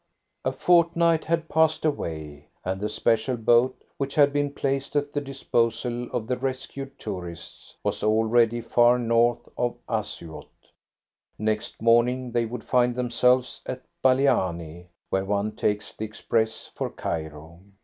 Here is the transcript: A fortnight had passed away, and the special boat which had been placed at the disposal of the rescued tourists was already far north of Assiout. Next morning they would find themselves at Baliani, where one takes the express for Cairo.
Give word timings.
A 0.43 0.51
fortnight 0.51 1.25
had 1.25 1.47
passed 1.47 1.85
away, 1.85 2.47
and 2.65 2.81
the 2.81 2.89
special 2.89 3.37
boat 3.37 3.79
which 3.97 4.15
had 4.15 4.33
been 4.33 4.51
placed 4.51 4.95
at 4.95 5.11
the 5.11 5.21
disposal 5.21 6.09
of 6.11 6.25
the 6.25 6.37
rescued 6.37 6.97
tourists 6.97 7.77
was 7.83 8.01
already 8.01 8.61
far 8.61 8.97
north 8.97 9.47
of 9.59 9.77
Assiout. 9.87 10.47
Next 11.37 11.83
morning 11.83 12.31
they 12.31 12.47
would 12.47 12.63
find 12.63 12.95
themselves 12.95 13.61
at 13.67 13.85
Baliani, 14.03 14.87
where 15.11 15.23
one 15.25 15.51
takes 15.51 15.93
the 15.93 16.05
express 16.05 16.65
for 16.73 16.89
Cairo. 16.89 17.59